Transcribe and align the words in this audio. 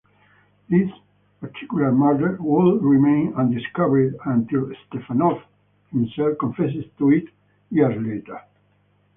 This 0.67 0.89
particular 1.41 1.91
murder 1.91 2.35
would 2.41 2.83
remain 2.83 3.35
undiscovered 3.35 4.17
until 4.25 4.71
Stepanov 4.89 5.43
himself 5.91 6.39
confessed 6.39 6.89
to 6.97 7.11
it 7.11 7.25
years 7.69 8.01
later. 8.03 8.41